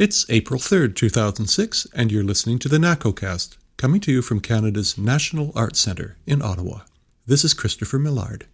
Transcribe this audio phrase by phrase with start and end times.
[0.00, 4.96] It's April 3rd, 2006, and you're listening to the NACOcast, coming to you from Canada's
[4.96, 6.84] National Arts Centre in Ottawa.
[7.26, 8.46] This is Christopher Millard.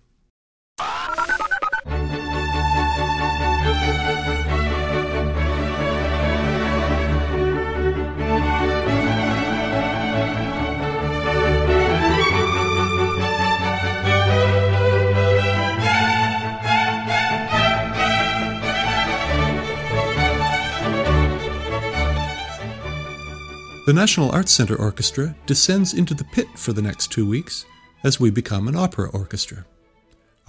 [23.86, 27.64] The National Arts Centre Orchestra descends into the pit for the next two weeks
[28.02, 29.64] as we become an opera orchestra.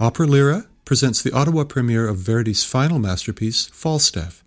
[0.00, 4.42] Opera Lyra presents the Ottawa premiere of Verdi's final masterpiece, Falstaff,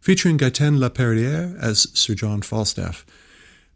[0.00, 3.04] featuring Gaëtan Laperrière as Sir John Falstaff.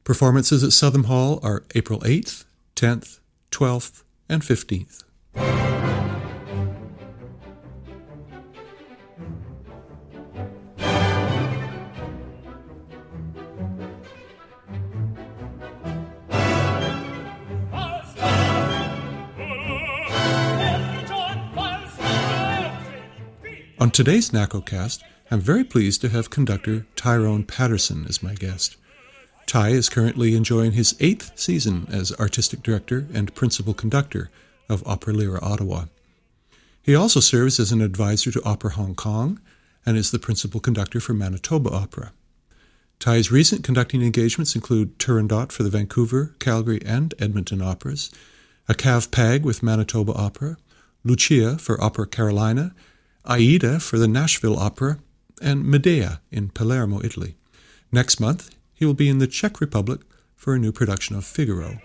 [0.05, 2.45] Performances at Southam Hall are April 8th,
[2.77, 3.19] 10th,
[3.51, 5.03] 12th, and 15th.
[24.01, 28.79] Today's NACOcast, I'm very pleased to have conductor Tyrone Patterson as my guest.
[29.45, 34.31] Ty is currently enjoying his eighth season as artistic director and principal conductor
[34.71, 35.85] of Opera Lyra Ottawa.
[36.81, 39.39] He also serves as an advisor to Opera Hong Kong
[39.85, 42.13] and is the principal conductor for Manitoba Opera.
[43.01, 48.11] Ty's recent conducting engagements include Turandot for the Vancouver, Calgary, and Edmonton operas,
[48.67, 50.57] a Cav Pag with Manitoba Opera,
[51.05, 52.75] Lucia for Opera Carolina,
[53.25, 54.99] Aida for the Nashville Opera,
[55.41, 57.37] and Medea in Palermo, Italy.
[57.93, 60.01] Next month, he will be in the Czech Republic
[60.37, 61.81] for a new production of Figaro.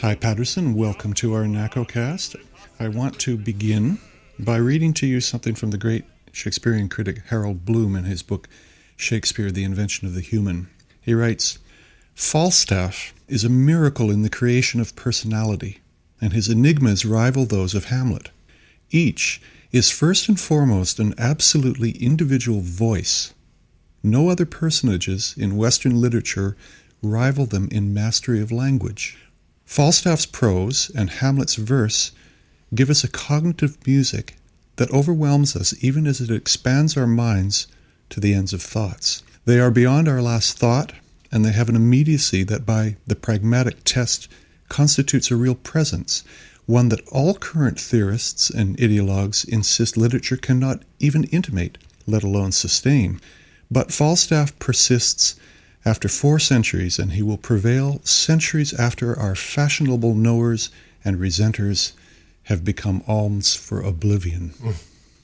[0.00, 2.34] Ty Patterson, welcome to our NACOcast.
[2.78, 3.98] I want to begin
[4.38, 8.48] by reading to you something from the great Shakespearean critic Harold Bloom in his book
[8.96, 10.70] Shakespeare, The Invention of the Human.
[11.02, 11.58] He writes
[12.14, 15.80] Falstaff is a miracle in the creation of personality,
[16.18, 18.30] and his enigmas rival those of Hamlet.
[18.90, 23.34] Each is first and foremost an absolutely individual voice.
[24.02, 26.56] No other personages in Western literature
[27.02, 29.18] rival them in mastery of language.
[29.70, 32.10] Falstaff's prose and Hamlet's verse
[32.74, 34.34] give us a cognitive music
[34.74, 37.68] that overwhelms us even as it expands our minds
[38.08, 39.22] to the ends of thoughts.
[39.44, 40.92] They are beyond our last thought,
[41.30, 44.26] and they have an immediacy that, by the pragmatic test,
[44.68, 46.24] constitutes a real presence,
[46.66, 53.20] one that all current theorists and ideologues insist literature cannot even intimate, let alone sustain.
[53.70, 55.36] But Falstaff persists
[55.84, 60.70] after four centuries, and he will prevail centuries after our fashionable knowers
[61.04, 61.92] and resenters
[62.44, 64.50] have become alms for oblivion.
[64.62, 64.74] Mm.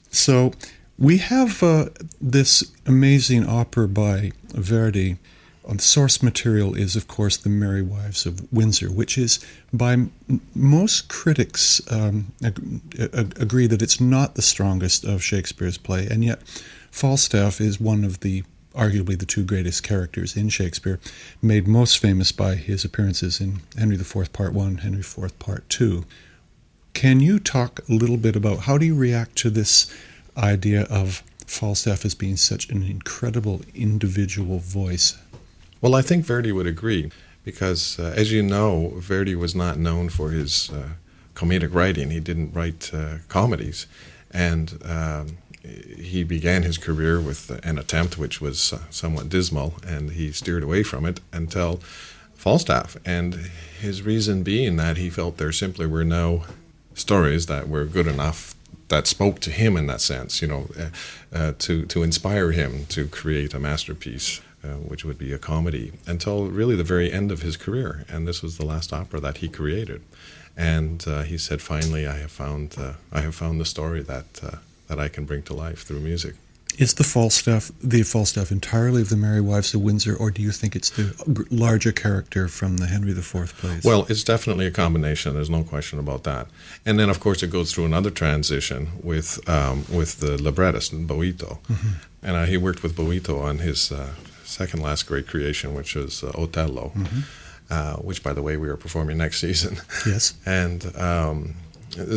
[0.09, 0.53] So
[0.97, 5.17] we have uh, this amazing opera by Verdi.
[5.63, 9.39] The um, source material is, of course, The Merry Wives of Windsor, which is,
[9.73, 10.11] by m-
[10.55, 16.23] most critics, um, ag- ag- agree that it's not the strongest of Shakespeare's play, and
[16.23, 16.41] yet
[16.89, 18.43] Falstaff is one of the
[18.77, 20.99] arguably the two greatest characters in Shakespeare,
[21.41, 26.05] made most famous by his appearances in Henry IV Part 1, Henry IV Part 2.
[26.93, 29.93] Can you talk a little bit about how do you react to this
[30.37, 35.17] idea of Falstaff as being such an incredible individual voice?
[35.81, 37.11] Well, I think Verdi would agree
[37.43, 40.89] because, uh, as you know, Verdi was not known for his uh,
[41.35, 42.09] comedic writing.
[42.09, 43.87] He didn't write uh, comedies.
[44.31, 45.37] And um,
[45.97, 50.63] he began his career with an attempt which was uh, somewhat dismal, and he steered
[50.63, 51.79] away from it until
[52.35, 52.97] Falstaff.
[53.05, 56.45] And his reason being that he felt there simply were no
[56.93, 58.55] stories that were good enough
[58.89, 60.89] that spoke to him in that sense, you know, uh,
[61.35, 64.41] uh, to to inspire him to create a masterpiece.
[64.63, 68.27] Uh, which would be a comedy until really the very end of his career, and
[68.27, 70.01] this was the last opera that he created.
[70.57, 74.41] And uh, he said, "Finally, I have found uh, I have found the story that
[74.87, 76.35] that I can bring to life through music.
[76.77, 80.51] Is the Falstaff the Falstaff entirely of the Merry Wives of Windsor, or do you
[80.51, 83.83] think it's the larger character from the Henry IV plays?
[83.83, 85.33] Well, it's definitely a combination.
[85.33, 86.47] There's no question about that.
[86.85, 91.57] And then, of course, it goes through another transition with um, with the librettist Boito,
[91.63, 91.93] mm-hmm.
[92.21, 94.13] and uh, he worked with Boito on his uh,
[94.43, 96.91] second last great creation, which was uh, Otello.
[96.95, 97.19] Mm-hmm.
[97.71, 99.77] uh, which, by the way, we are performing next season.
[100.05, 100.35] Yes.
[100.45, 101.55] and um,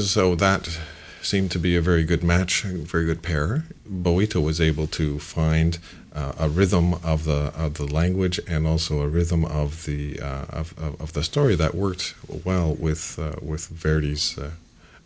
[0.03, 0.79] so that
[1.23, 3.65] seemed to be a very good match, a very good pair.
[3.89, 5.79] Boito was able to find
[6.15, 10.47] uh, a rhythm of the of the language and also a rhythm of the uh,
[10.49, 12.15] of, of, of, the story that worked
[12.45, 14.51] well with uh, with Verdi's uh,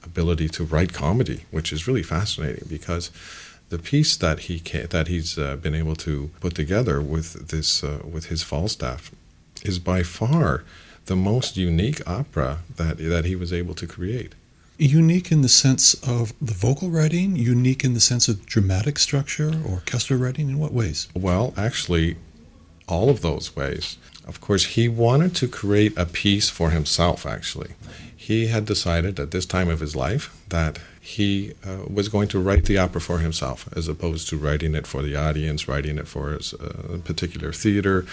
[0.02, 3.10] ability to write comedy, which is really fascinating because
[3.68, 8.00] the piece that he that he's uh, been able to put together with this uh,
[8.10, 9.10] with his Falstaff
[9.62, 10.64] is by far
[11.06, 14.34] the most unique opera that that he was able to create.
[14.76, 19.50] Unique in the sense of the vocal writing, unique in the sense of dramatic structure,
[19.64, 20.48] or orchestral writing.
[20.48, 21.08] In what ways?
[21.14, 22.16] Well, actually,
[22.88, 23.96] all of those ways.
[24.26, 27.26] Of course, he wanted to create a piece for himself.
[27.26, 27.72] Actually,
[28.16, 32.38] he had decided at this time of his life that he uh, was going to
[32.38, 36.08] write the opera for himself, as opposed to writing it for the audience, writing it
[36.08, 38.06] for a uh, particular theater,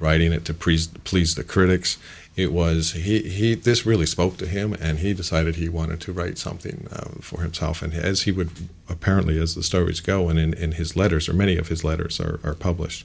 [0.00, 1.98] writing it to please, please the critics.
[2.38, 3.56] It was he, he.
[3.56, 7.42] This really spoke to him, and he decided he wanted to write something uh, for
[7.42, 7.82] himself.
[7.82, 8.50] And as he would
[8.88, 12.20] apparently, as the stories go, and in, in his letters, or many of his letters
[12.20, 13.04] are, are published,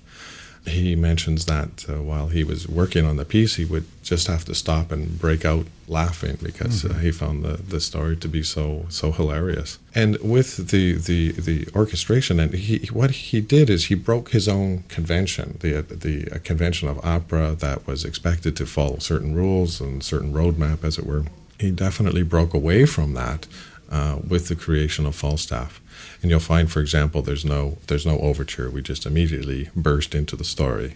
[0.66, 4.46] he mentions that uh, while he was working on the piece, he would just have
[4.46, 6.98] to stop and break out laughing because uh, mm-hmm.
[6.98, 9.78] uh, he found the, the story to be so so hilarious.
[9.94, 14.48] And with the the, the orchestration, and he what he did is he broke his
[14.48, 20.02] own convention, the the convention of opera that was expected to follow certain rules and
[20.04, 21.26] certain roadmap, as it were.
[21.60, 23.48] He definitely broke away from that
[23.94, 25.80] uh, with the creation of Falstaff.
[26.22, 28.70] And you'll find, for example, there's no there's no overture.
[28.70, 30.96] We just immediately burst into the story.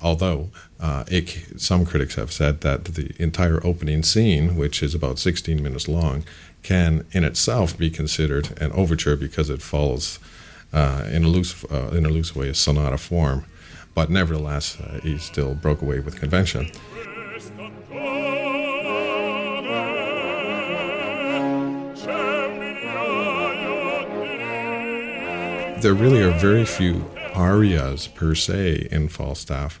[0.00, 5.18] Although uh, it, some critics have said that the entire opening scene, which is about
[5.18, 6.22] 16 minutes long,
[6.62, 10.20] can in itself be considered an overture because it follows
[10.72, 13.44] uh, in a loose uh, in a loose way a sonata form.
[13.94, 16.70] But nevertheless, uh, he still broke away with convention.
[25.80, 27.04] There really are very few
[27.34, 29.80] arias per se in Falstaff.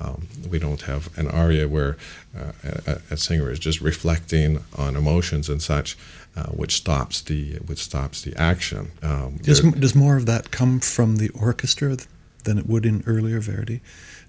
[0.00, 1.96] Um, we don't have an aria where
[2.36, 2.52] uh,
[2.86, 5.96] a, a, singer is just reflecting on emotions and such,
[6.36, 8.90] uh, which stops the which stops the action.
[9.02, 11.96] Um, does, does more of that come from the orchestra
[12.42, 13.80] than it would in earlier Verdi?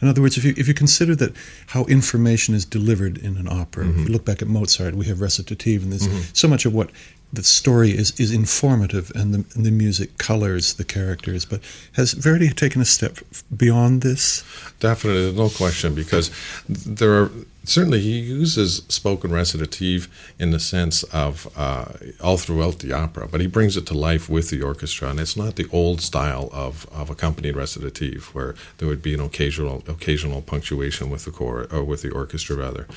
[0.06, 1.36] In other words, if you if you consider that
[1.74, 4.02] how information is delivered in an opera, mm-hmm.
[4.02, 6.34] if you look back at Mozart, we have recitative, and there's mm-hmm.
[6.34, 6.92] so much of what
[7.34, 11.44] the story is, is informative and the, and the music colors the characters.
[11.44, 11.62] But
[11.94, 13.18] has Verdi taken a step
[13.57, 14.44] beyond this?
[14.80, 16.30] Definitely, no question, because
[16.69, 17.31] there are
[17.65, 20.07] certainly he uses spoken recitative
[20.39, 21.85] in the sense of uh,
[22.23, 25.38] all throughout the opera, but he brings it to life with the orchestra, and it's
[25.38, 30.41] not the old style of, of accompanied recitative where there would be an occasional occasional
[30.41, 32.88] punctuation with the chor or with the orchestra rather.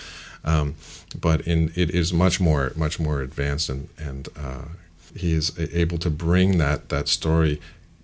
[0.45, 0.77] Um,
[1.21, 4.65] but in it is much more much more advanced and and uh,
[5.17, 7.61] he is able to bring that that story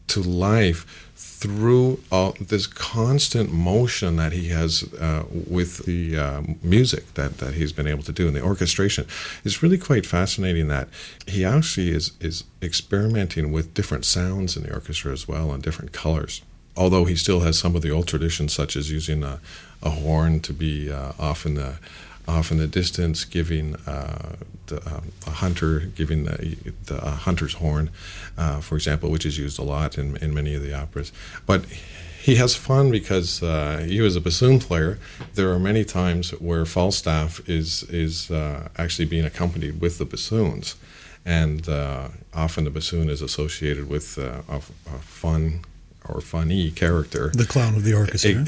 [0.09, 7.12] to life through all this constant motion that he has uh, with the uh, music
[7.15, 9.06] that, that he's been able to do and the orchestration.
[9.45, 10.89] It's really quite fascinating that
[11.27, 15.93] he actually is is experimenting with different sounds in the orchestra as well and different
[15.93, 16.43] colors
[16.77, 19.39] although he still has some of the old traditions such as using a,
[19.81, 21.79] a horn to be uh, off in the
[22.27, 27.91] off in the distance, giving uh, the, um, a hunter giving the, the hunter's horn,
[28.36, 31.12] uh, for example, which is used a lot in, in many of the operas.
[31.46, 31.65] But
[32.24, 34.98] he has fun because uh, he was a bassoon player.
[35.34, 40.77] There are many times where Falstaff is is uh, actually being accompanied with the bassoons,
[41.27, 45.60] and uh, often the bassoon is associated with uh, a, a fun
[46.08, 47.31] or funny character.
[47.34, 48.44] The clown of the orchestra.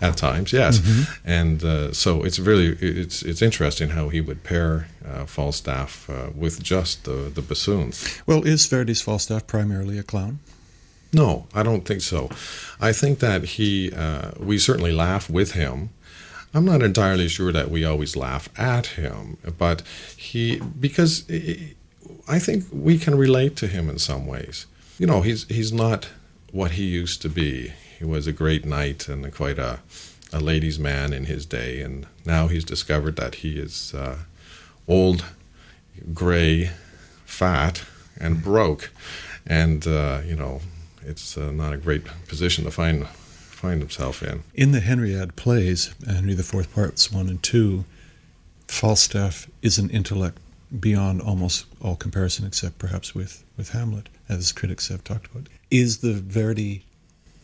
[0.00, 0.78] at times, yes.
[0.78, 1.28] Mm-hmm.
[1.28, 6.30] And uh, so it's really it's it's interesting how he would pair uh, Falstaff uh,
[6.34, 8.22] with just the the bassoons.
[8.26, 10.38] Well, is Verdi's Falstaff primarily a clown?
[11.12, 12.30] No, I don't think so.
[12.80, 15.90] I think that he uh, we certainly laugh with him.
[16.54, 19.82] I'm not entirely sure that we always laugh at him, but
[20.16, 21.24] he because
[22.28, 24.66] I think we can relate to him in some ways
[24.98, 26.08] you know, he's he's not
[26.52, 27.72] what he used to be.
[27.98, 29.80] He was a great knight and quite a
[30.32, 34.18] a ladies' man in his day, and now he's discovered that he is uh,
[34.88, 35.24] old,
[36.12, 36.70] gray,
[37.24, 37.84] fat,
[38.18, 38.90] and broke,
[39.46, 40.60] and uh, you know,
[41.04, 44.42] it's uh, not a great position to find find himself in.
[44.54, 47.84] In the Henriade plays, Henry IV parts one and two,
[48.68, 50.38] Falstaff is an intellect
[50.80, 55.48] beyond almost all comparison, except perhaps with, with Hamlet, as critics have talked about.
[55.70, 56.84] Is the Verdi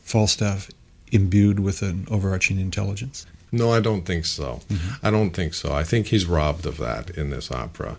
[0.02, 0.71] Falstaff
[1.11, 3.26] imbued with an overarching intelligence?
[3.52, 4.61] No, I don't think so.
[4.69, 5.07] Mm-hmm.
[5.07, 5.73] I don't think so.
[5.73, 7.99] I think he's robbed of that in this opera.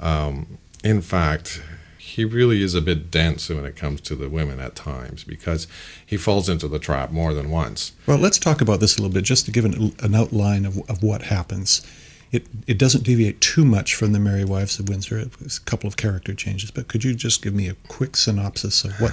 [0.00, 1.62] Um, in fact,
[1.98, 5.66] he really is a bit dense when it comes to the women at times because
[6.04, 7.92] he falls into the trap more than once.
[8.06, 10.78] Well, let's talk about this a little bit just to give an, an outline of,
[10.88, 11.86] of what happens.
[12.34, 15.18] It, it doesn't deviate too much from the Merry Wives of Windsor.
[15.40, 18.84] It's a couple of character changes, but could you just give me a quick synopsis
[18.84, 19.12] of what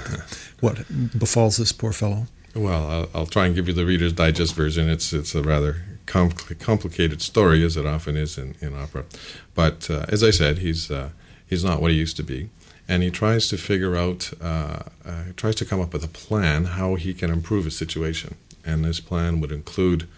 [0.59, 2.25] what befalls this poor fellow?
[2.55, 4.89] Well, I'll, I'll, try and give you the Reader's Digest version.
[4.89, 9.05] It's it's a rather compl- complicated story, as it often is in, in opera.
[9.53, 11.11] But uh, as I said, he's uh,
[11.45, 12.49] he's not what he used to be
[12.87, 16.65] and he tries to figure out, uh, uh, tries to come up with a plan
[16.65, 18.35] how he can improve his situation.
[18.65, 20.09] And this plan would include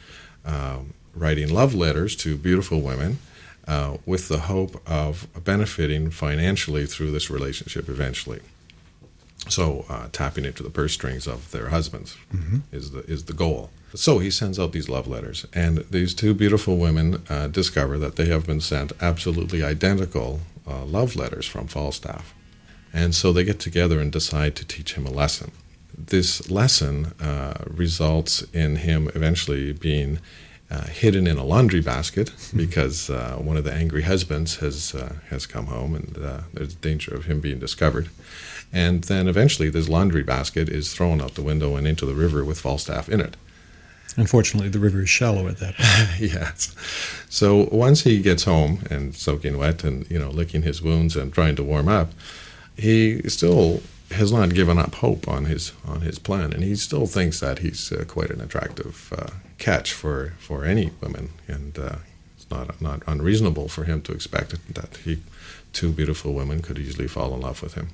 [0.43, 3.19] um, writing love letters to beautiful women
[3.67, 8.41] uh, with the hope of benefiting financially through this relationship eventually.
[9.49, 12.59] So, uh, tapping into the purse strings of their husbands mm-hmm.
[12.71, 13.71] is the is the goal.
[13.95, 18.15] So he sends out these love letters, and these two beautiful women uh, discover that
[18.15, 22.33] they have been sent absolutely identical uh, love letters from Falstaff.
[22.91, 25.51] And so they get together and decide to teach him a lesson.
[25.95, 30.19] This lesson uh, results in him eventually being
[30.73, 35.13] uh, hidden in a laundry basket because uh, one of the angry husbands has uh,
[35.29, 38.09] has come home, and uh, there's danger of him being discovered.
[38.71, 42.43] And then eventually, this laundry basket is thrown out the window and into the river
[42.43, 43.37] with Falstaff in it.
[44.17, 46.19] Unfortunately, the river is shallow at that point.
[46.33, 46.75] yes.
[47.29, 51.31] So once he gets home and soaking wet and you know licking his wounds and
[51.31, 52.11] trying to warm up,
[52.75, 57.05] he still has not given up hope on his on his plan, and he still
[57.05, 59.31] thinks that he's uh, quite an attractive uh,
[59.63, 61.95] catch for, for any woman, and uh,
[62.35, 65.17] it's not not unreasonable for him to expect that he
[65.71, 67.87] two beautiful women could easily fall in love with him.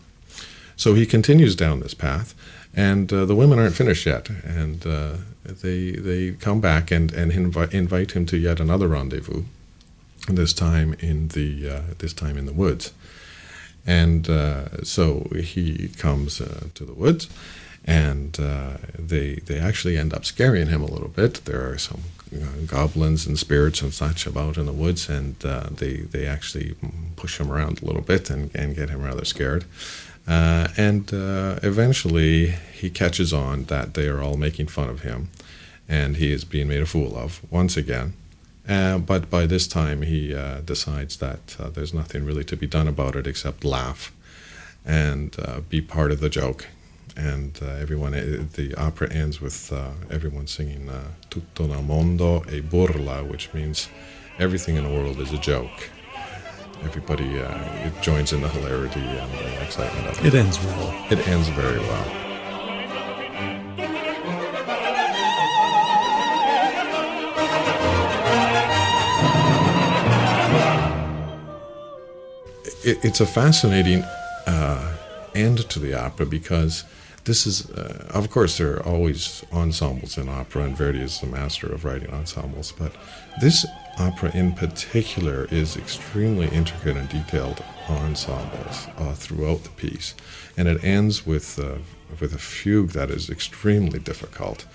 [0.76, 2.34] So he continues down this path,
[2.74, 7.32] and uh, the women aren't finished yet, and uh, they they come back and and
[7.32, 9.44] invite invite him to yet another rendezvous,
[10.28, 12.94] this time in the uh, this time in the woods.
[13.86, 17.28] And uh, so he comes uh, to the woods,
[17.90, 21.42] and uh, they they actually end up scaring him a little bit.
[21.46, 22.02] There are some
[22.68, 26.76] goblins and spirits and such about in the woods, and uh, they they actually
[27.16, 29.66] push him around a little bit and, and get him rather scared.
[30.28, 35.30] Uh, and uh, eventually, he catches on that they are all making fun of him,
[35.88, 38.14] and he is being made a fool of once again.
[38.68, 42.88] Uh, but by this time, he uh, decides that there's nothing really to be done
[42.88, 44.12] about it except laugh
[44.86, 45.36] and
[45.70, 46.68] be part of the joke.
[47.20, 49.74] And uh, everyone, uh, the opera ends with
[50.10, 50.90] everyone singing
[51.30, 53.90] "Tutto nel mondo è burla," which means
[54.38, 55.90] everything in the world is a joke.
[56.84, 57.42] Everybody
[58.02, 60.34] joins in the hilarity and the excitement of it.
[60.34, 60.94] It ends well.
[61.12, 62.30] It ends very well.
[72.84, 74.04] it, it's a fascinating
[74.48, 74.96] uh,
[75.36, 76.84] end to the opera because
[77.30, 81.28] this is, uh, of course, there are always ensembles in opera, and Verdi is the
[81.28, 82.92] master of writing ensembles, but
[83.40, 83.68] this
[84.00, 90.16] opera in particular is extremely intricate and detailed ensembles uh, throughout the piece.
[90.58, 91.78] And it ends with, uh,
[92.20, 94.66] with a fugue that is extremely difficult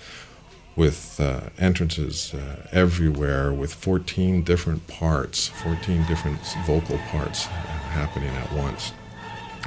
[0.77, 8.53] with uh, entrances uh, everywhere, with 14 different parts, 14 different vocal parts happening at
[8.53, 8.93] once.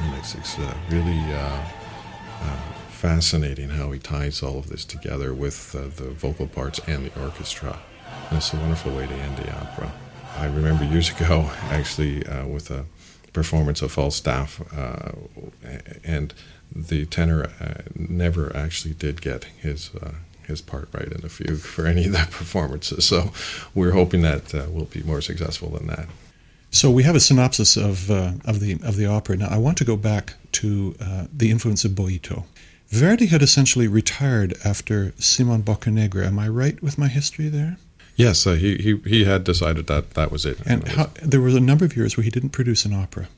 [0.01, 1.63] And it's, uh, really uh,
[2.99, 7.79] fascinating how he ties all of this together with the vocal parts and the orchestra.
[8.29, 9.93] And it's a wonderful way to end the opera.
[10.37, 12.87] I remember years ago, actually, with a
[13.33, 14.61] performance of Falstaff,
[16.05, 16.35] and
[16.75, 17.51] the tenor
[17.95, 19.91] never actually did get his
[20.49, 23.05] his part right in the fugue for any of the performances.
[23.05, 23.31] So
[23.75, 26.07] we're hoping that uh, we'll be more successful than that.
[26.71, 29.37] So we have a synopsis of uh, of the of the opera.
[29.37, 32.45] Now I want to go back to uh, the influence of Boito.
[32.91, 36.27] Verdi had essentially retired after Simon Boccanegra.
[36.27, 37.77] Am I right with my history there?
[38.17, 40.59] Yes, uh, he, he he had decided that that was it.
[40.67, 43.29] And how, there was a number of years where he didn't produce an opera.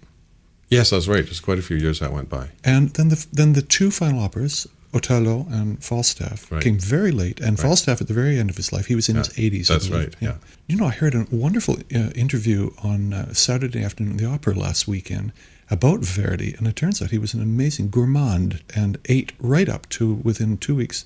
[0.70, 1.26] Yes, that's right.
[1.26, 2.50] Just quite a few years that went by.
[2.64, 6.62] And then the then the two final operas, Otello and Falstaff right.
[6.62, 7.66] came very late, and right.
[7.66, 9.66] Falstaff at the very end of his life, he was in yeah, his 80s.
[9.66, 10.14] That's right.
[10.20, 10.36] Yeah.
[10.66, 14.54] You know, I heard a wonderful uh, interview on uh, Saturday afternoon at the opera
[14.54, 15.32] last weekend
[15.70, 19.88] about Verdi, and it turns out he was an amazing gourmand and ate right up
[19.90, 21.04] to within two weeks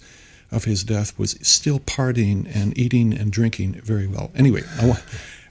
[0.50, 4.30] of his death, was still partying and eating and drinking very well.
[4.34, 5.02] Anyway, I want.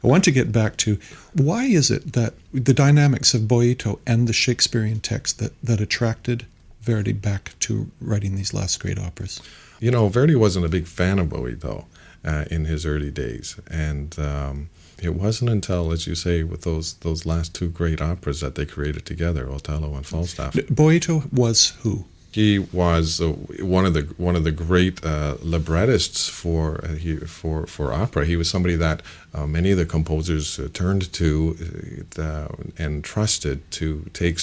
[0.04, 1.00] I want to get back to
[1.32, 6.46] why is it that the dynamics of Boito and the Shakespearean text that, that attracted
[6.82, 9.42] Verdi back to writing these last great operas?
[9.80, 11.86] You know, Verdi wasn't a big fan of Boito.
[12.26, 14.70] uh, in his early days, and um,
[15.04, 18.66] it wasn't until, as you say, with those those last two great operas that they
[18.66, 20.54] created together, Otello and Falstaff.
[20.54, 22.06] Boito was who?
[22.34, 23.28] He was uh,
[23.60, 28.26] one of the one of the great uh, librettists for uh, he, for for opera.
[28.26, 29.04] He was somebody that
[29.36, 34.40] uh, many of the composers uh, turned to uh, and trusted to take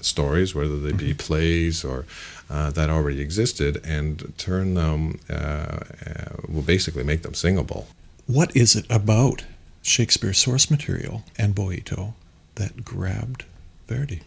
[0.00, 1.18] stories, whether they be mm-hmm.
[1.18, 2.06] plays or
[2.48, 5.18] that already existed, and turn them
[6.48, 7.86] well, basically make them singable.
[8.26, 9.44] What is it about
[9.84, 12.14] Shakespeare's source material and Boito
[12.54, 13.44] that grabbed
[13.86, 14.22] Verdi?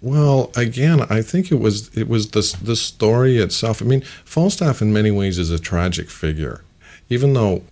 [0.00, 3.80] Well, again, I think it was it was the the story itself.
[3.80, 6.62] I mean, Falstaff in many ways is a tragic figure,
[7.08, 7.62] even though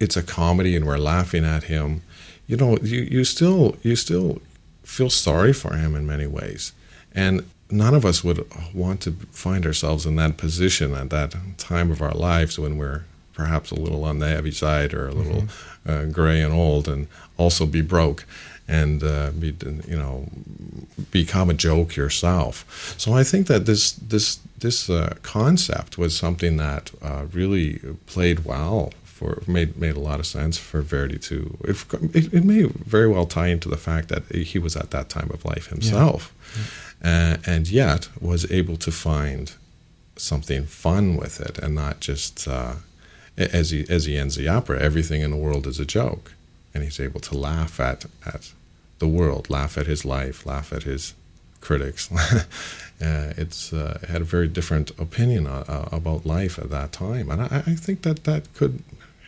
[0.00, 2.02] it's a comedy and we're laughing at him.
[2.46, 4.40] You know, you, you still you still
[4.82, 6.72] feel sorry for him in many ways,
[7.14, 11.90] and none of us would want to find ourselves in that position at that time
[11.90, 13.04] of our lives when we're
[13.38, 15.90] perhaps a little on the heavy side or a little mm-hmm.
[15.90, 17.06] uh, gray and old, and
[17.38, 18.26] also be broke
[18.66, 19.54] and uh, be
[19.86, 20.26] you know
[21.10, 22.94] become a joke yourself.
[22.98, 28.44] So I think that this this this uh, concept was something that uh, really played
[28.44, 31.56] well for made made a lot of sense for Verdi to.
[31.64, 31.78] If,
[32.14, 35.30] it, it, may very well tie into the fact that he was at that time
[35.32, 36.64] of life himself, yeah.
[37.04, 37.34] Yeah.
[37.34, 39.52] Uh, and yet was able to find
[40.16, 42.48] something fun with it and not just.
[42.48, 42.74] Uh,
[43.38, 46.34] as he as he ends the opera, everything in the world is a joke,
[46.74, 48.52] and he's able to laugh at at
[48.98, 51.14] the world, laugh at his life, laugh at his
[51.60, 52.10] critics.
[52.12, 52.44] uh,
[53.36, 57.42] it's uh, had a very different opinion uh, uh, about life at that time, and
[57.42, 58.82] I, I, think that that could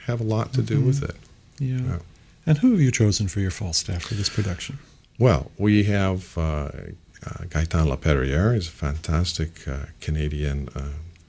[0.06, 0.86] have a lot to do mm-hmm.
[0.86, 1.16] with it.
[1.58, 1.80] Yeah.
[1.80, 1.98] yeah.
[2.46, 4.78] And who have you chosen for your Falstaff for this production?
[5.18, 6.70] Well, we have uh, uh,
[7.48, 8.54] Gaetan Laperriere.
[8.54, 9.50] He's a fantastic
[10.00, 10.68] Canadian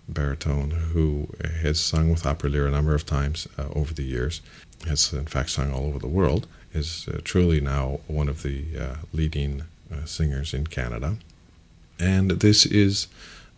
[0.08, 1.30] baritone who
[1.62, 4.42] has sung with Opera Lyra a number of times over the years.
[4.88, 8.66] Has in fact sung all over the world is uh, truly now one of the
[8.80, 11.18] uh, leading uh, singers in Canada.
[12.00, 13.08] And this is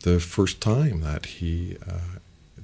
[0.02, 2.20] the first time that he uh,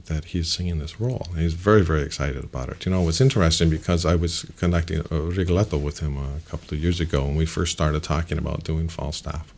[0.06, 1.27] that he's singing this role.
[1.38, 2.86] He's very, very excited about it.
[2.86, 6.84] You know, it's interesting because I was conducting a Rigoletto with him a couple of
[6.84, 9.54] years ago when we first started talking about doing Falstaff.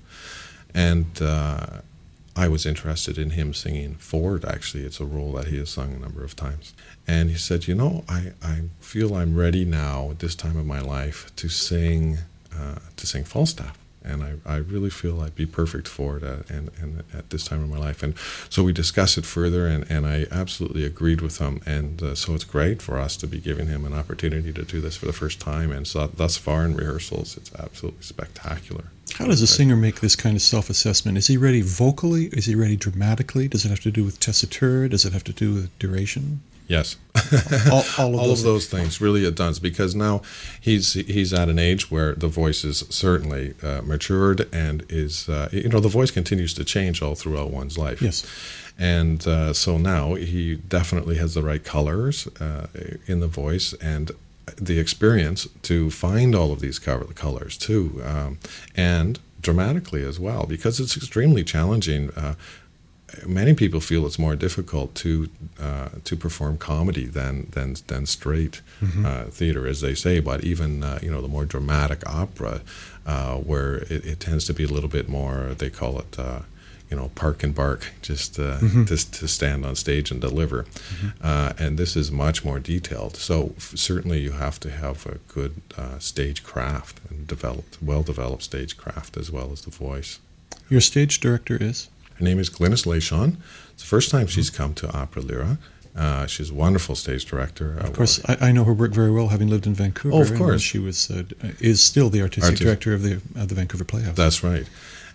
[0.75, 1.67] And uh,
[2.35, 4.83] I was interested in him singing Ford, actually.
[4.83, 6.73] It's a role that he has sung a number of times.
[7.07, 10.65] And he said, You know, I, I feel I'm ready now at this time of
[10.65, 12.19] my life to sing,
[12.57, 16.49] uh, to sing Falstaff and I, I really feel I'd be perfect for it at,
[16.49, 18.03] and, and at this time in my life.
[18.03, 18.15] And
[18.49, 21.61] so we discussed it further, and, and I absolutely agreed with him.
[21.65, 24.81] And uh, so it's great for us to be giving him an opportunity to do
[24.81, 25.71] this for the first time.
[25.71, 28.85] And so thus far in rehearsals, it's absolutely spectacular.
[29.15, 31.17] How does a singer make this kind of self assessment?
[31.17, 32.25] Is he ready vocally?
[32.27, 33.47] Is he ready dramatically?
[33.47, 34.89] Does it have to do with tessitura?
[34.89, 36.41] Does it have to do with duration?
[36.71, 36.95] Yes,
[37.69, 39.01] all, all, of, all those of those things.
[39.01, 40.21] really it does because now
[40.61, 45.49] he's he's at an age where the voice is certainly uh, matured and is uh,
[45.51, 48.01] you know the voice continues to change all throughout one's life.
[48.01, 48.25] Yes,
[48.79, 52.67] and uh, so now he definitely has the right colors uh,
[53.05, 54.11] in the voice and
[54.55, 58.39] the experience to find all of these colors too, um,
[58.77, 62.35] and dramatically as well because it's extremely challenging uh,
[63.25, 68.61] many people feel it's more difficult to uh, to perform comedy than than than straight
[68.81, 69.05] mm-hmm.
[69.05, 70.19] uh, theater, as they say.
[70.19, 72.61] But even uh, you know the more dramatic opera,
[73.05, 76.19] uh, where it, it, tends to be a little bit more, they call it.
[76.19, 76.41] Uh,
[76.89, 78.83] you know, park and bark, just uh, mm-hmm.
[78.83, 81.63] just to stand on stage and deliver, mm-hmm.
[81.63, 83.15] and this is much more detailed.
[83.15, 85.61] So f- certainly, you have to have a good
[85.99, 90.19] stage craft and developed, well-developed stage craft as well as the voice.
[90.67, 91.87] Your stage director is
[92.21, 93.37] her name is Glynis Leyshon.
[93.71, 95.57] It's the first time she's come to Opera Lyra.
[95.95, 97.77] Uh, she's a wonderful stage director.
[97.79, 100.15] Of course, I, I, know her work very well, having lived in Vancouver.
[100.15, 101.23] Oh, of course, she was uh,
[101.59, 104.15] is still the artistic director of the of the Vancouver Playhouse.
[104.15, 104.65] That's right,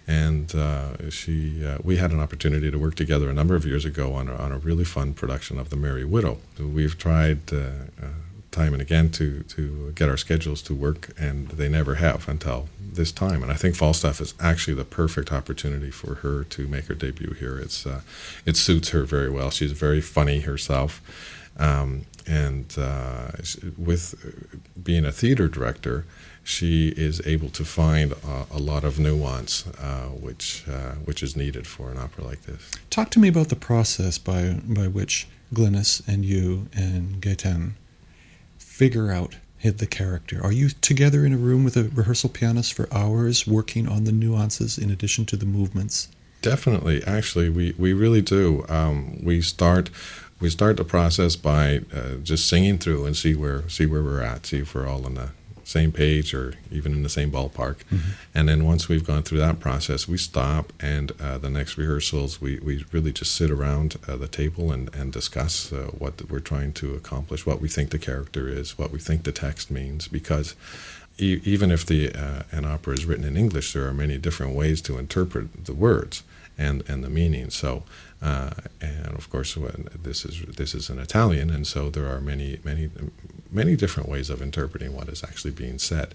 [0.07, 3.87] and uh, she uh, we had an opportunity to work together a number of years
[3.87, 6.39] ago on a, on a really fun production of The Merry Widow.
[6.59, 7.57] We've tried uh,
[8.03, 8.07] uh,
[8.57, 12.69] time and again to to get our schedules to work, and they never have until
[12.99, 13.43] this time.
[13.43, 17.35] And I think Falstaff is actually the perfect opportunity for her to make her debut
[17.43, 17.57] here.
[17.65, 18.01] It's uh,
[18.51, 19.51] it suits her very well.
[19.51, 20.91] She's very funny herself,
[21.59, 23.29] um, and uh,
[23.77, 24.05] with
[24.83, 26.05] being a theater director,
[26.43, 28.15] she is able to find
[28.59, 32.61] a lot of nuance, uh, which uh, which is needed for an opera like this.
[32.89, 34.41] Talk to me about the process by
[34.81, 35.15] by which
[35.53, 37.75] Glynis and you and Gaetan
[38.77, 40.39] figure out hit the character.
[40.45, 44.13] Are you together in a room with a rehearsal pianist for hours working on the
[44.13, 46.09] nuances in addition to the movements?
[46.43, 47.03] Definitely.
[47.05, 48.67] Actually, we, we really do.
[48.69, 49.89] Um, we start
[50.41, 54.21] we start the process by uh, just singing through and see where see where we're
[54.21, 55.31] at, see if we're all on the
[55.67, 57.79] same page or even in the same ballpark.
[57.91, 58.11] Mm-hmm.
[58.35, 62.41] And then once we've gone through that process, we stop and uh, the next rehearsals,
[62.41, 66.39] we, we really just sit around uh, the table and, and discuss uh, what we're
[66.39, 70.07] trying to accomplish, what we think the character is, what we think the text means.
[70.07, 70.55] Because
[71.19, 74.55] e- even if the uh, an opera is written in English, there are many different
[74.55, 76.23] ways to interpret the words
[76.59, 77.51] and, and the meaning.
[77.51, 77.85] So
[78.23, 79.57] uh, and of course,
[80.03, 82.89] this is this is an Italian, and so there are many many
[83.51, 86.15] many different ways of interpreting what is actually being said,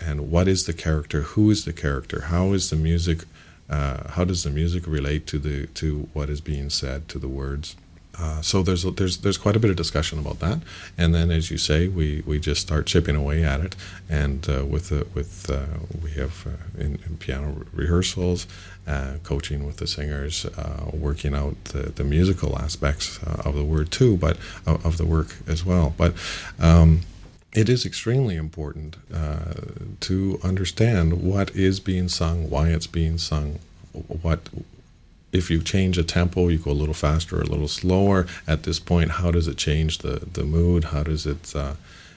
[0.00, 3.24] and what is the character, who is the character, how is the music,
[3.68, 7.28] uh, how does the music relate to the to what is being said, to the
[7.28, 7.76] words.
[8.18, 10.60] Uh, so there's there's there's quite a bit of discussion about that,
[10.98, 13.74] and then as you say, we, we just start chipping away at it,
[14.08, 15.64] and uh, with the, with uh,
[16.02, 18.46] we have uh, in, in, piano rehearsals,
[18.86, 23.90] uh, coaching with the singers, uh, working out the, the musical aspects of the word
[23.90, 25.94] too, but of the work as well.
[25.96, 26.12] But
[26.60, 27.00] um,
[27.54, 28.96] it is extremely important
[30.00, 33.58] to understand what is being sung, why it's being sung,
[33.92, 34.48] what
[35.32, 38.26] if you change a tempo, you go a little faster or a little slower.
[38.46, 40.84] At this point, how does it change the, the mood?
[40.84, 41.74] How does it, uh,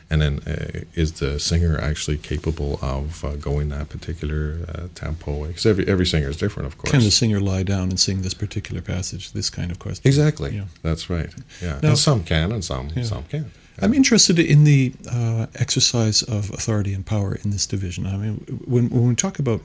[0.09, 5.47] and then uh, is the singer actually capable of uh, going that particular uh, tempo?
[5.47, 6.91] Because every, every singer is different, of course.
[6.91, 9.31] Can the singer lie down and sing this particular passage?
[9.31, 10.07] This kind of question.
[10.07, 10.55] Exactly.
[10.55, 10.65] Yeah.
[10.83, 11.33] That's right.
[11.61, 11.79] Yeah.
[11.81, 13.03] Now, and some can and some, yeah.
[13.03, 13.47] some can't.
[13.81, 18.05] I'm interested in the uh, exercise of authority and power in this division.
[18.05, 19.61] I mean, when, when we talk about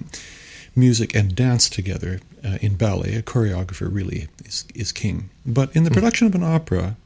[0.77, 5.31] music and dance together uh, in ballet, a choreographer really is, is king.
[5.45, 5.95] But in the hmm.
[5.95, 6.97] production of an opera,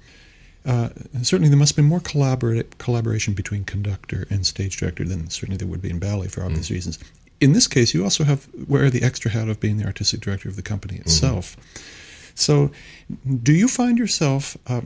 [0.67, 0.89] uh,
[1.23, 5.69] certainly there must be more collabor- collaboration between conductor and stage director than certainly there
[5.69, 6.73] would be in ballet for obvious mm.
[6.73, 6.99] reasons.
[7.41, 10.49] In this case, you also have wear the extra hat of being the artistic director
[10.49, 11.03] of the company mm-hmm.
[11.03, 11.57] itself.
[11.57, 11.91] Mm-hmm.
[12.37, 12.71] So,
[13.43, 14.83] do you find yourself uh,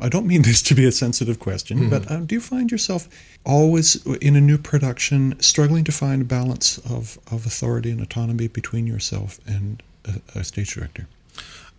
[0.00, 1.90] I don't mean this to be a sensitive question, mm-hmm.
[1.90, 3.08] but uh, do you find yourself
[3.44, 8.48] always in a new production struggling to find a balance of, of authority and autonomy
[8.48, 11.06] between yourself and a, a stage director?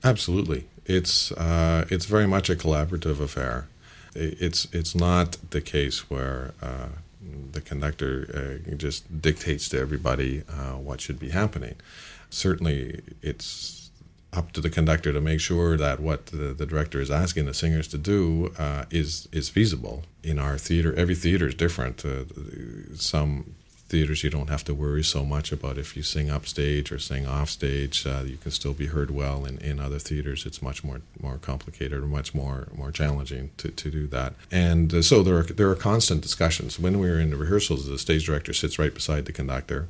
[0.03, 0.65] Absolutely.
[0.85, 3.67] It's, uh, it's very much a collaborative affair.
[4.15, 6.89] It's, it's not the case where uh,
[7.51, 11.75] the conductor uh, just dictates to everybody uh, what should be happening.
[12.29, 13.86] Certainly, it's
[14.33, 17.53] up to the conductor to make sure that what the, the director is asking the
[17.53, 20.03] singers to do uh, is is feasible.
[20.23, 22.05] In our theater, every theater is different.
[22.05, 22.25] Uh,
[22.95, 23.55] some
[23.89, 27.25] theaters you don't have to worry so much about if you sing upstage or sing
[27.25, 28.05] offstage.
[28.05, 29.45] Uh, you can still be heard well.
[29.45, 33.69] In, in other theaters, it's much more more complicated or much more more challenging to,
[33.69, 34.33] to do that.
[34.51, 36.79] And uh, so there are there are constant discussions.
[36.79, 39.87] When we're in the rehearsals, the stage director sits right beside the conductor,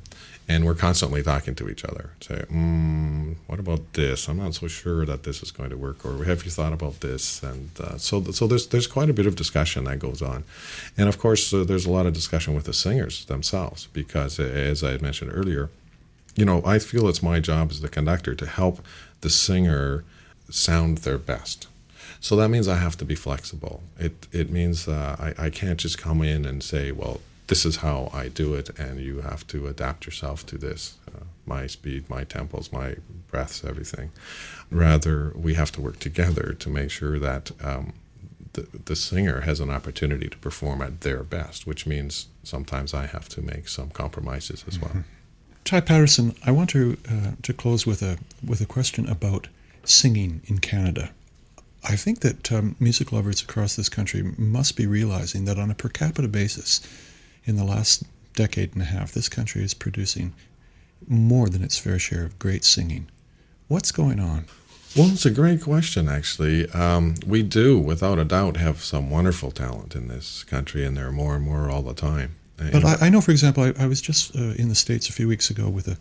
[0.48, 2.10] and we're constantly talking to each other.
[2.20, 4.28] Say, mm, what about this?
[4.28, 6.06] I'm not so sure that this is going to work.
[6.06, 7.42] Or have you thought about this?
[7.42, 10.44] And uh, so, so there's there's quite a bit of discussion that goes on,
[10.96, 14.82] and of course, uh, there's a lot of discussion with the singers themselves because, as
[14.82, 15.68] I had mentioned earlier,
[16.34, 18.84] you know, I feel it's my job as the conductor to help
[19.20, 20.04] the singer
[20.50, 21.68] sound their best.
[22.20, 23.82] So that means I have to be flexible.
[23.98, 27.76] It it means uh, I I can't just come in and say, well, this is
[27.76, 30.96] how I do it, and you have to adapt yourself to this.
[31.08, 32.96] Uh, my speed, my tempos, my
[33.30, 34.10] breaths, everything.
[34.70, 37.94] Rather, we have to work together to make sure that um,
[38.52, 43.06] the, the singer has an opportunity to perform at their best, which means sometimes I
[43.06, 44.90] have to make some compromises as well.
[44.90, 45.00] Mm-hmm.
[45.64, 49.48] Ty Patterson, I want to uh, to close with a with a question about
[49.84, 51.10] singing in Canada.
[51.84, 55.74] I think that um, music lovers across this country must be realizing that on a
[55.74, 56.80] per capita basis,
[57.48, 60.34] in the last decade and a half, this country is producing
[61.06, 63.08] more than its fair share of great singing.
[63.68, 64.46] What's going on?
[64.96, 66.68] Well, it's a great question, actually.
[66.70, 71.06] Um, we do, without a doubt, have some wonderful talent in this country, and there
[71.06, 72.36] are more and more all the time.
[72.56, 75.12] But I, I, know, for example, I, I was just uh, in the States a
[75.12, 75.96] few weeks ago with a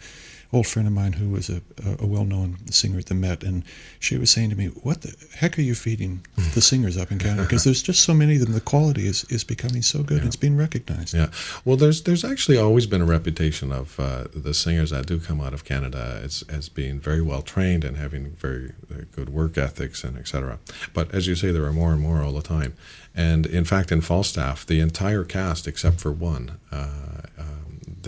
[0.54, 1.62] old friend of mine who was a,
[2.00, 3.64] a well-known singer at the Met, and
[4.00, 7.20] she was saying to me, "What the heck are you feeding the singers up in
[7.20, 7.44] Canada?
[7.44, 8.54] Because there's just so many of them.
[8.54, 10.22] The quality is, is becoming so good.
[10.22, 10.28] Yeah.
[10.28, 11.30] It's being recognized." Yeah.
[11.66, 15.42] Well, there's there's actually always been a reputation of uh, the singers that do come
[15.42, 19.58] out of Canada as as being very well trained and having very uh, good work
[19.58, 20.60] ethics and etc.
[20.94, 22.74] But as you say, there are more and more all the time.
[23.16, 26.60] And in fact, in Falstaff, the entire cast except for one.
[26.72, 26.88] Uh,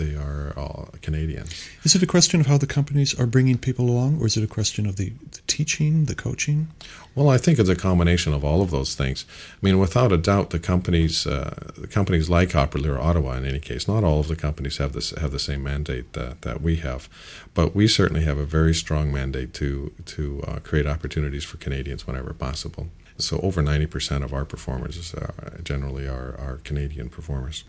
[0.00, 1.68] they are all Canadians.
[1.84, 4.42] Is it a question of how the companies are bringing people along, or is it
[4.42, 6.68] a question of the, the teaching, the coaching?
[7.14, 9.26] Well, I think it's a combination of all of those things.
[9.52, 13.44] I mean, without a doubt, the companies, uh, the companies like Opera Lyra Ottawa, in
[13.44, 16.62] any case, not all of the companies have this have the same mandate that, that
[16.62, 17.08] we have,
[17.52, 22.06] but we certainly have a very strong mandate to to uh, create opportunities for Canadians
[22.06, 22.86] whenever possible.
[23.18, 25.32] so over 90% of our performers uh,
[25.62, 27.64] generally are, are Canadian performers.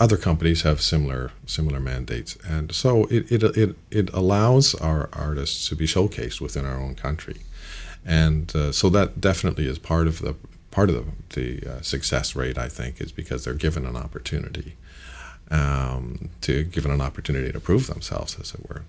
[0.00, 5.68] Other companies have similar similar mandates, and so it, it, it, it allows our artists
[5.68, 7.40] to be showcased within our own country,
[8.06, 10.34] and uh, so that definitely is part of the
[10.70, 11.04] part of the,
[11.60, 12.56] the uh, success rate.
[12.56, 14.76] I think is because they're given an opportunity
[15.50, 18.82] um, to given an opportunity to prove themselves, as it were.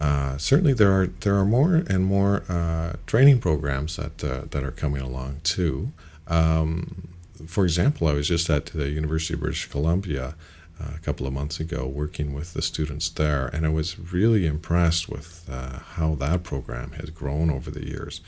[0.00, 4.62] Uh, certainly, there are there are more and more uh, training programs that uh, that
[4.62, 5.92] are coming along too.
[6.26, 7.08] Um,
[7.46, 10.34] for example, I was just at the University of British Columbia
[10.80, 14.46] uh, a couple of months ago working with the students there, and I was really
[14.46, 18.20] impressed with uh, how that program has grown over the years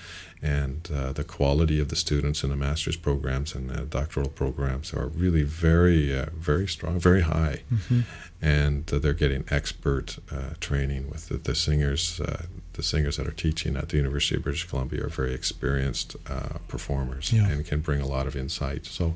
[0.42, 4.94] and uh, the quality of the students in the master's programs and the doctoral programs
[4.94, 7.62] are really very, uh, very strong, very high.
[7.72, 8.00] Mm-hmm.
[8.40, 12.20] And uh, they're getting expert uh, training with the, the singers.
[12.20, 16.16] Uh, the singers that are teaching at the University of British Columbia are very experienced
[16.26, 17.46] uh, performers yeah.
[17.46, 18.86] and can bring a lot of insight.
[18.86, 19.14] So,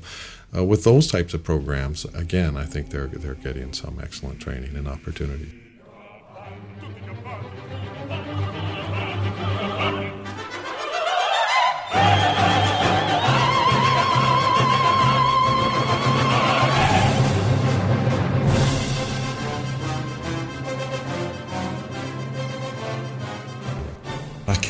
[0.53, 4.87] with those types of programs, again, I think they're they're getting some excellent training and
[4.87, 5.51] opportunity.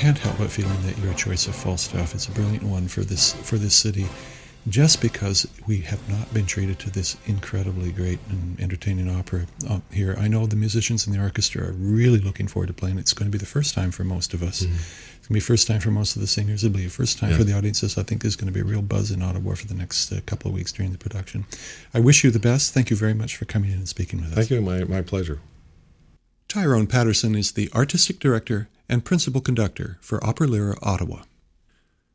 [0.05, 3.33] Can't help but feeling that your choice of Falstaff is a brilliant one for this
[3.33, 4.05] for this city,
[4.69, 9.79] just because we have not been treated to this incredibly great and entertaining opera uh,
[9.91, 10.15] here.
[10.19, 12.99] I know the musicians in the orchestra are really looking forward to playing.
[12.99, 14.61] It's going to be the first time for most of us.
[14.61, 14.75] Mm-hmm.
[14.75, 16.63] It's going to be first time for most of the singers.
[16.63, 17.37] It'll be the first time yeah.
[17.37, 17.97] for the audiences.
[17.97, 20.19] I think there's going to be a real buzz in Ottawa for the next uh,
[20.27, 21.47] couple of weeks during the production.
[21.95, 22.75] I wish you the best.
[22.75, 24.35] Thank you very much for coming in and speaking with us.
[24.35, 24.61] Thank you.
[24.61, 25.39] My, my pleasure.
[26.55, 31.23] Tyrone Patterson is the artistic director and principal conductor for Opera Lyra Ottawa.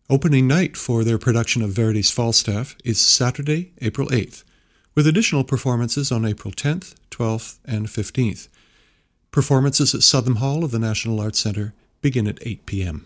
[0.08, 4.44] Opening night for their production of Verdi's Falstaff is Saturday, April 8th,
[4.94, 8.48] with additional performances on April 10th, 12th, and 15th.
[9.30, 13.04] Performances at Southam Hall of the National Arts Centre begin at 8 p.m.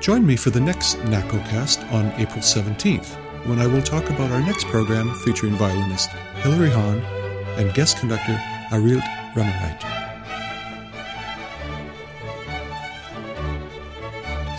[0.00, 4.40] Join me for the next NACOcast on April 17th, when I will talk about our
[4.40, 6.10] next program featuring violinist
[6.42, 6.98] Hilary Hahn
[7.58, 9.02] and guest conductor Arild
[9.34, 9.80] Remmereit.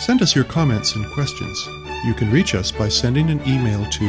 [0.00, 1.66] Send us your comments and questions.
[2.06, 4.04] You can reach us by sending an email to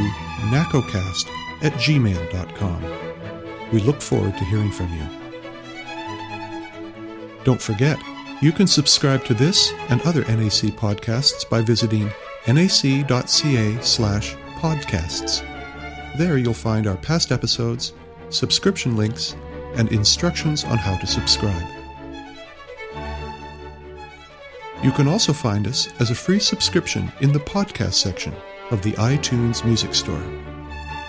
[0.48, 1.28] nacocast
[1.62, 2.84] at gmail.com.
[3.72, 5.06] We look forward to hearing from you.
[7.44, 7.98] Don't forget,
[8.40, 12.10] you can subscribe to this and other NAC podcasts by visiting
[12.46, 15.44] nac.ca slash podcasts.
[16.16, 17.94] There you'll find our past episodes
[18.30, 19.36] subscription links,
[19.74, 21.66] and instructions on how to subscribe.
[24.82, 28.34] You can also find us as a free subscription in the podcast section
[28.70, 30.22] of the iTunes Music Store.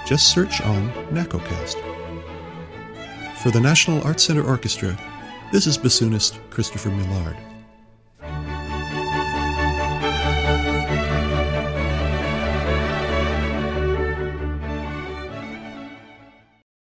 [0.06, 1.78] Just search on NACOcast.
[3.38, 4.98] For the National Arts Centre Orchestra,
[5.52, 7.38] this is bassoonist Christopher Millard.